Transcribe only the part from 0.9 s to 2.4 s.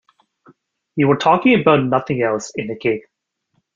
You were talking about nothing